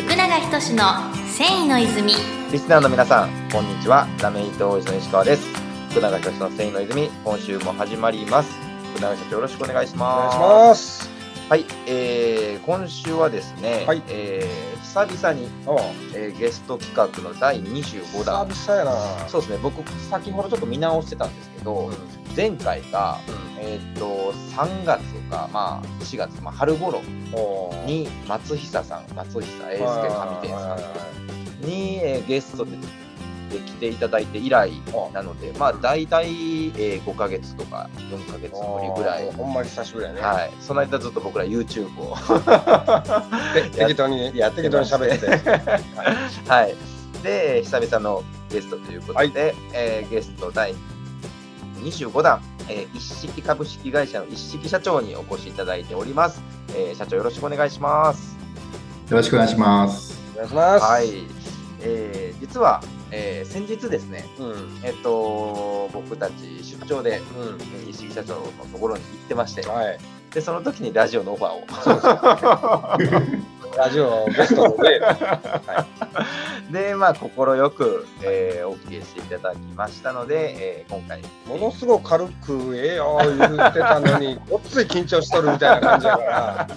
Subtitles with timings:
[0.00, 2.14] 福永仁の繊維の泉
[2.50, 4.08] リスナーの皆さん、こんにちは。
[4.22, 5.46] ラメイトオイズの石川です。
[5.90, 8.50] 福永仁の繊維の泉、今週も始まります。
[8.94, 11.19] 福永社長、よろしくお願いしお願いします。
[11.50, 14.04] はい、えー、今週はですね、はい。
[14.06, 15.48] えー、久々に、
[16.14, 18.46] えーゲスト企画の第25弾。
[18.50, 19.28] 久々やな。
[19.28, 21.94] そうですね、僕、先ほどちょっと見直してたんですけど、うん。
[22.36, 27.02] 前回が、うえーっと、3月か、まあ、4月、まあ、春頃
[27.84, 32.76] に、松久さん、松久英介上天さんに、えーゲストで
[33.50, 34.70] で来ていただいて以来
[35.12, 39.30] なので、まあ、大体、えー5ヶ月とか4ヶ月ぶりぐらい。
[39.32, 40.20] ほんまに久しぶりやね。
[40.20, 42.16] はい、その間ずっと僕ら YouTube を
[43.54, 45.50] で 適当にやって適当に喋ってて。
[46.48, 46.74] はい。
[47.22, 50.74] で、久々のゲストということで、えーゲスト第
[51.82, 56.40] 25弾、えー一式株式会社の一式社長にお越しいただいております。
[56.74, 58.36] えー社長よろしくお願いします。
[59.10, 60.18] よろしくお願いします。
[60.34, 60.84] お願いします。
[60.84, 61.08] はい。
[61.82, 62.82] えー実は、
[63.12, 64.80] えー先日ですね、うん。
[64.84, 67.22] えっと、僕たち出張で、う
[67.74, 69.98] えー一式社長のところに行ってましてん。、はい。
[70.32, 71.64] で、その時にラジオのオファーを。
[73.76, 75.86] ラジオゲストで、 は
[76.70, 81.24] で、まあ、快く、えー、OK していただきましたので、えー今回、い。
[81.46, 83.38] ものすごく軽くええよ言っ
[83.72, 86.68] てたのに、ごっつい緊張しとるみたいな感じやから。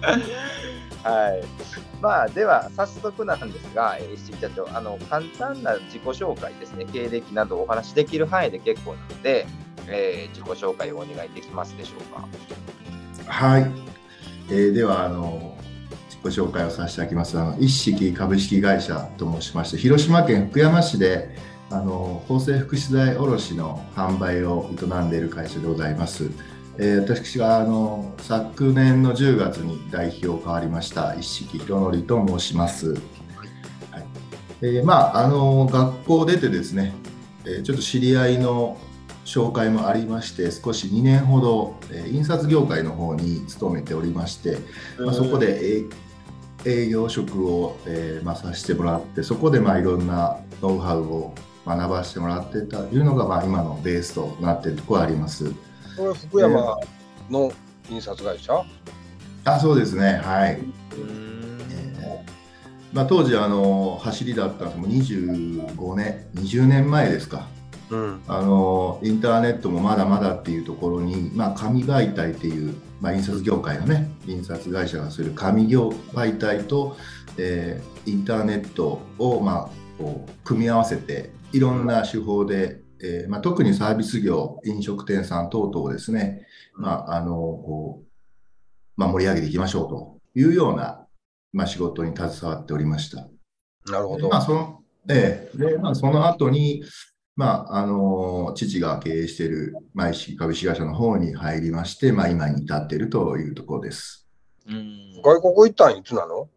[1.02, 1.44] はい。
[2.02, 9.46] まあ、では、早速なんですが、えー、石井社長、あの、簡単な自己紹介ですね、経歴などお話しできる範囲で結構なので、
[9.88, 12.28] えー自己紹介をお願いできますでしょうか？
[13.26, 13.70] はい。
[14.48, 15.56] えーではあの
[16.08, 17.36] 自己紹介をさせていただきます。
[17.38, 21.34] あの一式株式会社と申しまして、広島県福山市で
[21.70, 26.30] あの法制福祉財卸の販売を営んでいる会社でございます。
[26.82, 32.92] えー私があの昨年の10月に代表変わりました一式弘則と申します。
[32.92, 33.00] はい
[34.62, 36.94] えーまああの学校出てですね、
[37.44, 38.78] えーちょっと知り合いの
[39.26, 44.56] 紹介もありまして少し2年ほど、えー印刷業界の方に勤めておりまして、
[44.98, 45.84] まあ、そこで営
[46.64, 51.34] 営業職を、えーまあ、させてもらってそこでまあいろんなノウハウを
[51.66, 55.52] 学ばせてもらってたというのがまあ今のベースとなっているところがあります。
[55.96, 56.78] これ福山
[57.30, 57.52] の
[57.90, 58.64] 印刷会社？
[59.44, 60.20] あそうですね。
[60.22, 60.58] はい、
[60.92, 62.20] えー。
[62.92, 67.46] まあ、当時あの走りだったのもう25年20年前ですか。
[67.90, 68.20] うん。
[68.28, 76.96] あのインターネットもまだまだっていうところに、まあ、紙媒体っていう、まあ、印刷業界のね印刷会社がする紙業媒体と、
[77.36, 88.10] えーインターネットを、まあ、こう組み合わせていろんな手法で、えーまあ、特にサービス業飲食店さん等々をですね、まああのこう
[88.96, 91.06] まあ、盛り上げていきましょうというような、
[91.54, 93.28] まあ、仕事に携わっておりました。
[93.90, 94.42] なるほどまあ、。
[94.42, 96.82] その、ええで、まあ、その後に、
[97.34, 104.28] まあ、あの、父が経営している、まあ、株式会社の方に入りまして、まあ、今に至っているというところです。
[104.66, 106.50] うん外国行ったんいつなの？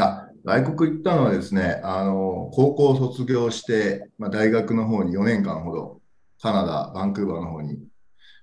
[0.00, 6.00] あ、外国行ったのはですね、あの、高校を卒業して、まあ、大学の方に4年間ほど、
[6.40, 7.78] カナダ、バンクーバーの方に、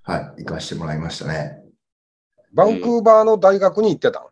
[0.04, 1.62] はい、行かしてもらいましたね。
[2.54, 4.24] バンクーバーの大学に行ってたん？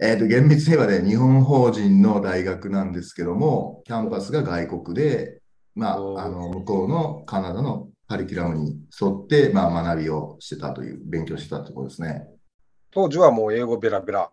[0.00, 5.40] えっ、と、厳密にはね、日本法人の大学なんですけども、キャンパスが外国で、
[5.74, 12.26] まあ、あの、向こうのカナダのカリキュラムに沿って、まあ、学びをしてたという、勉強してたところですね。
[12.90, 14.30] 当時はもう英語ベラベラ。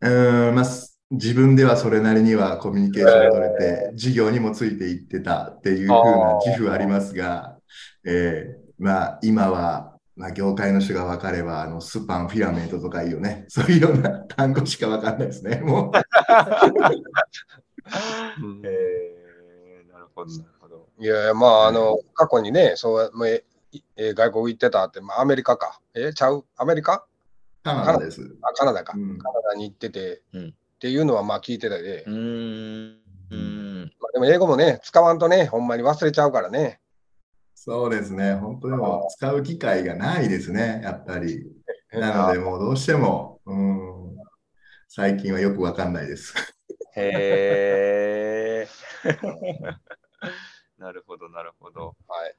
[0.00, 7.56] うーん、まあ、す自分ではそれなりにはコミュニケーションが取れて、授業にもついていってたっていう風な自負はありますが、
[8.04, 15.98] えーまあ、今は、まあ、業界の人が分かれば、あの、スパン、フィラメントとかいうね、 そういうような単語しか分かんないですね、もう。
[18.64, 20.86] えーなるほど、なるほど。
[20.98, 23.44] いやいや、まあ、あの、過去にね、そう、まあえ
[23.96, 25.80] え外国行ってたって、まあ、アメリカか。
[25.94, 26.44] え、ちゃう？
[26.56, 27.04] アメリカ？
[27.74, 28.36] カナダです。
[28.42, 28.94] あ、カナダか。
[28.96, 32.98] うんカナダに行ってて、うんっていうのはまあ聞いてたで、うーん。
[33.30, 33.92] うん。
[34.00, 36.80] まあ、でも英語もね、使わんとね、ほんまに忘れちゃうからね。
[37.54, 38.34] そうですね。
[38.34, 41.44] 本当でも使う機会がないですね、やっぱり。
[41.92, 44.16] なので、もうどうしても、うん、
[44.86, 46.32] 最近はよくわかんないです。
[46.94, 48.68] へえ。
[50.78, 51.96] なるほど、なるほど。
[52.06, 52.36] はい。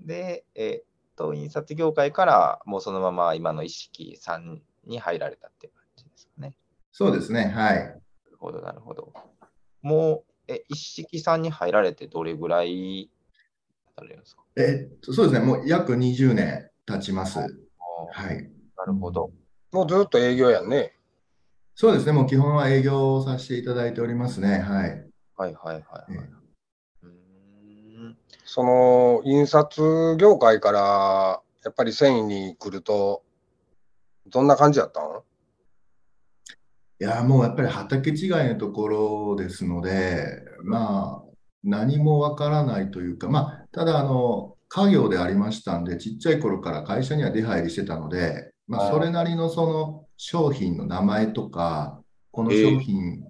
[0.00, 6.54] で、えっと、印刷業界からもうそのまま今の意識さんに入られたっていう感じですかね。
[6.92, 7.78] そうですね、はい。
[7.78, 8.00] なる
[8.38, 9.12] ほど、なるほど。
[9.82, 13.10] もう、え、一式さんに入られてどれぐらい
[13.96, 14.42] されるんですか？
[14.56, 17.38] えっと、そうですね、もう約20年経ちます。
[17.38, 17.46] は
[18.32, 18.50] い。
[18.76, 19.30] なるほど。
[19.72, 20.94] もうずっと営業やんね。
[21.74, 24.60] そうですね、もう基本は営業をさせていただいておりますね。
[24.60, 25.10] はい。
[25.36, 25.82] はいはいはいはい。
[26.10, 26.47] えうーん
[28.44, 33.22] その印刷業界からやっぱり繊維に来ると、
[34.26, 35.04] どんな感じやったん？
[37.00, 41.30] いや、もうやっぱり畑違いのところですので、まあ、
[41.62, 52.00] 何もわからないというか、まあ、ただ、あの、家業でありましたんで、ちっちゃい頃から会社には出入りしてたので、まあ、それなりのその商品の名前とか、
[52.32, 52.62] このええ。
[52.64, 53.22] 商品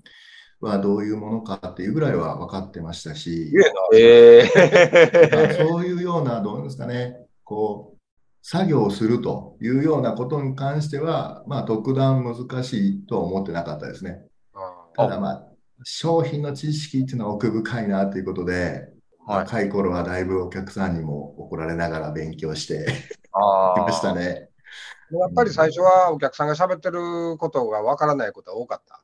[0.60, 3.52] はどういうものかっていうぐらいは分かってましたし、
[3.94, 7.98] えー、 そういうような、どうですかね、こう、
[8.42, 14.22] 作業をするというようなことに関しては、まあ、特段難しいとは思ってなかったですね。
[14.54, 15.46] なただまあ、
[15.84, 22.86] 商品の知識っていうのは奥深いなということで、はい若い頃はだいぶお客さんにも怒られながら勉強して
[23.32, 24.48] あきましたね。
[25.10, 29.02] やっぱり最初はお客さんが喋ってることがわからないことが多かった。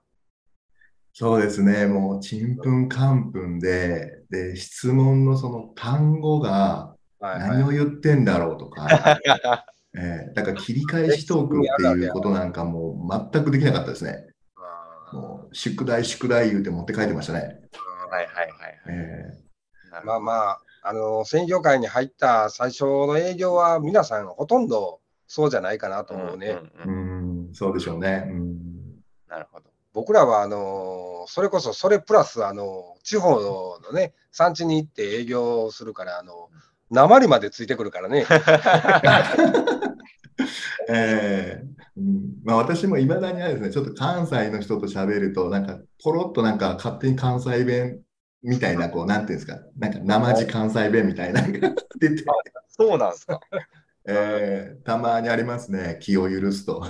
[1.17, 8.89] そうですね、もうちんぷんかんぷんで、で、質問のその単語がはい何を言ってんだろうとか、
[9.97, 14.27] えーだから切り返しトークっていうことなんかもう全くできなかったですね。
[14.57, 17.61] あもう宿題宿題言うて持って帰ってましたね。
[18.11, 18.81] はいはいはいはい。
[18.89, 19.45] え
[19.93, 26.49] なるまあまあ、あの、繊維業界に入った最初の営業は皆さんほとんどそうじゃないかなと思うね。
[26.49, 28.27] ーうんうんうんん、そうでしょうね。
[28.29, 28.59] うん
[29.29, 29.74] なるほど。
[29.95, 33.41] 僕らはあのそれこそそれプラスあの地方
[33.81, 36.51] のね産地に行って営業するからあの
[36.91, 38.27] 鉛までついてくるからね。
[40.89, 41.65] ええ。
[41.97, 42.35] うん。
[42.45, 48.03] まあ、私もいまだにあれですね、ちょっと関西の人と喋ると、なんか、ポロっとなんか勝手に関西弁
[48.43, 52.25] みたいな、こう、なんていうんですか、なんか、生地関西弁みたいなのが出て、
[52.69, 53.41] そうなんですか。
[54.07, 54.85] ええ。
[54.85, 56.85] たまにありますね、気を許すと。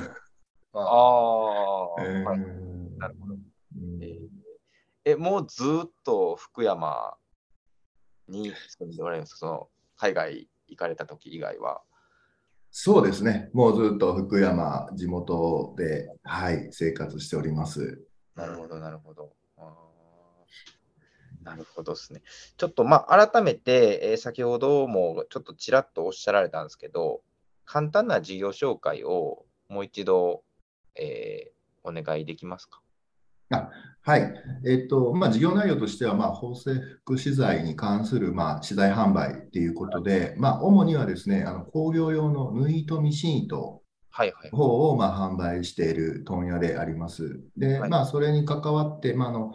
[0.73, 2.64] ああ、えー
[5.05, 7.17] え、もうずっと福山
[8.29, 9.39] に住んでおられるんですか？
[9.39, 11.83] その海外行かれた時以外は。
[12.71, 18.05] そうですね、もうずっと福山、地元で、はい、生活しております。
[18.35, 19.33] なるほど、なるほど。
[21.43, 22.23] なるほどですね。
[22.57, 27.21] ちょっとまあ改めて、えー先ほどもちょっとちらっとおっしゃられたんですけど、
[27.67, 30.43] 簡単な事業紹介をもう一度、
[30.97, 31.55] えー
[31.87, 32.81] お願いできますか？
[34.03, 34.35] はい。
[34.67, 36.75] えっと、まあ、事業内容としては、まあ、縫製
[37.05, 44.59] 福祉材に関する、まあ、資材販売っていうことで、まあ、主にはですね、あの工業用の縫い糸ミシン糸はいはいの。
[44.59, 47.41] 方を、まあ、販売している問屋であります。
[47.57, 49.53] で、はいまあ、それに関わって、まあ、あの、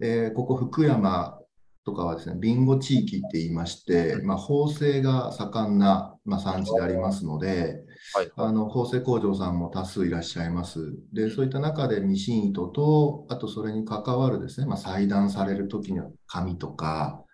[0.00, 1.38] えーここ福山
[1.84, 10.94] とかはですね、ビンゴ地域って言いまして、まあ、縫製が盛んな、まあ、産地でありますので、はいあの縫製工場さんも多数いらっしゃいます。
[11.12, 17.24] で、そういった中でミシン糸と、あとそれに関わるですね、まあ、裁断される時の紙とか、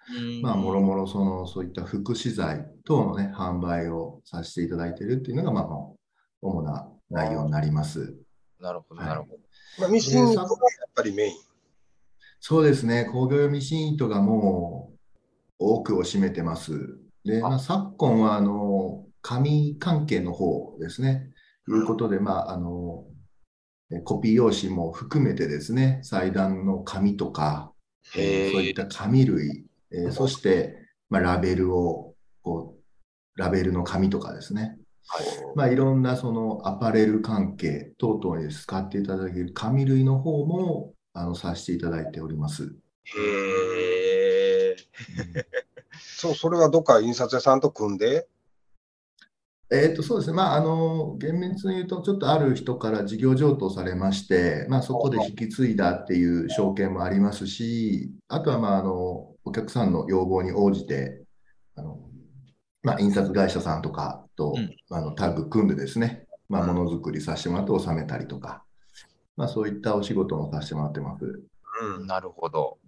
[0.42, 5.64] まあ、もろもろその、そういった福祉材等のね、販売をさせていただいているっていうのが、まあ、
[6.40, 8.14] 主な内容になります。
[8.60, 9.38] なるほど、はいなるほど。
[9.78, 10.46] まあ、ミシンがやっ
[10.94, 11.34] ぱりメイン？
[12.40, 14.92] そうですね、工業用ミシン糸がも
[15.58, 16.98] う多くを占めてます。
[17.24, 21.30] で、まあ、昨今は、あの、紙関係の方ですね。
[21.66, 23.04] ということで、まあ、あの、
[23.92, 30.76] えコピー用紙も含めてですね、裁断の紙とか、そういった紙類、えーそして、
[31.08, 34.78] まあ、ラベルを、こう、ラベルの紙とかですね。
[35.08, 42.72] はいまあ、いろんなそのアパレル関係等々に使っていただける紙類の方も、あの、させていただいております。
[43.04, 44.76] へえ。
[45.98, 48.28] そう、それはどっか印刷屋さんと組んで、
[49.72, 50.36] えーと、そうですね。
[50.36, 61.22] まあ、あの、厳密に言うと、ちょっとある人から事業譲渡されまして、まあ、そこで引き継いだっていう証券もありますし、あとは、まあ、あの、お客さんの要望に応じて、
[61.76, 62.00] あの、
[62.82, 68.64] まあ、印刷会社さんとかと、うんあの、タッグ組んでですね、まあ、ものづくりさせてもらって納めたりとか、
[69.36, 71.24] まあ、そういったお仕事もさせてもらってます。
[71.82, 72.78] うん、なるほど。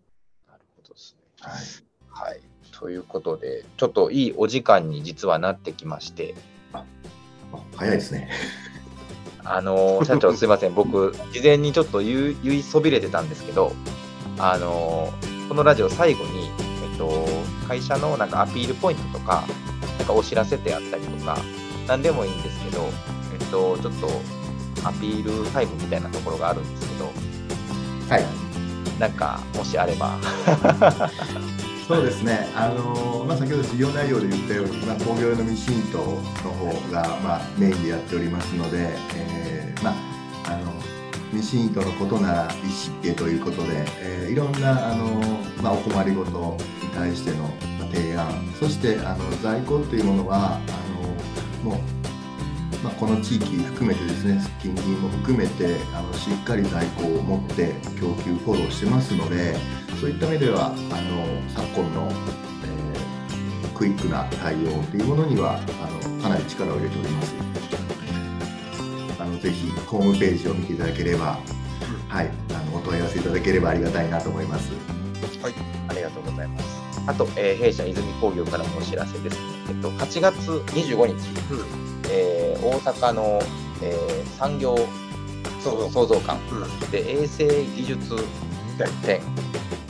[0.49, 1.23] なるほどですね。
[2.11, 2.31] はい。
[2.31, 2.41] はい。
[2.73, 6.52] ということで、ちょっといいお時間に実はなってきまして、あ
[7.77, 8.31] 早いですね。
[9.45, 13.73] あのー社長すいません、僕、事前にちょっと言いそびれてたんですけど、
[14.39, 16.51] あのーこのラジオ最後に、
[16.91, 17.27] えっと、
[17.69, 19.45] 会社のなんかアピールポイントとか、
[19.99, 21.37] なんかお知らせてあったりとか、
[21.87, 22.89] なんでもいいんですけど、
[23.39, 24.09] えっと、ちょっと
[24.89, 27.05] アピールタイムみたいなところがあるんですけど、
[28.09, 28.25] はい。
[28.99, 30.19] なんか、もしあれば。
[31.93, 40.73] そうですね、あのまあ、先ほど事業内容で言ったように、まあ、工業用のミシン糸の方が、まあ、メインでやっておりますので、えーまあ、あの
[41.35, 45.21] ミシン糸のことなら一湿気ということで、えーいろんなあの、
[45.63, 47.51] まあ、お困りごとに対しての
[47.93, 48.27] 提案
[48.59, 50.61] そしてあの在庫というものはあ
[51.67, 60.75] のもう、まあ、この地域含めてですね近隣も含めてあのしっかり在庫を持って供給フォローしてますのでそういった目ではあの
[61.49, 65.61] 昨今の、えークイックな対応というものにはあ
[66.17, 67.35] のかなり力を入れております。
[69.21, 71.39] あのぜひホームページを見ていただければ、
[72.09, 74.73] はい、あのお問い合わせいただければありがたいなと思います。
[75.89, 76.83] ありがとうございます。
[77.07, 79.39] あと、えー弊社泉工業からもお知らせです。
[79.69, 81.15] えっと、8月25日、
[82.11, 83.41] えー大阪の、
[83.81, 84.77] えー産業
[85.61, 86.91] 創造館うん。
[86.91, 88.17] で衛生技術
[89.03, 89.21] 展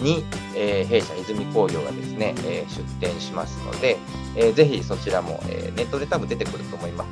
[0.02, 3.97] に、えー弊社泉工業がですね、えー出展しますので、
[4.37, 7.09] えーぜひそちらも、えーネットで多分出てくると思います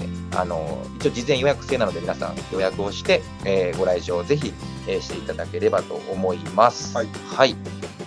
[0.00, 4.52] ので、あの一応事前予約制なので皆さん予約をして、えーご来場ぜひ、
[4.88, 6.96] えーしていただければと思います。
[6.96, 7.56] はいはい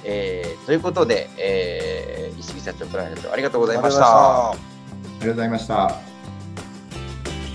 [0.04, 4.52] えーということで、えー石木社長、倉原社長、ありがとうごございました。
[4.52, 4.60] あり
[5.20, 6.00] がとうございました。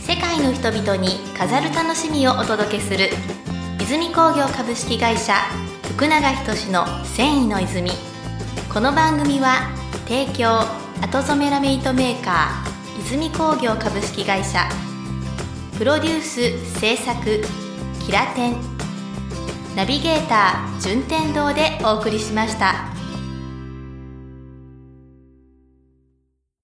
[0.00, 3.08] 世界の人々に飾る楽しみをお届けする
[3.80, 5.34] 泉工業株式会社
[5.94, 7.90] 福永仁の繊維の泉
[8.72, 9.70] この番組は
[10.08, 10.60] 提供
[11.02, 14.66] 後染めラメイトメーカー泉工業株式会社
[15.76, 17.42] プロデュース制作
[18.06, 18.56] キラテン
[19.76, 23.01] ナビゲーター順天堂でお送りしました。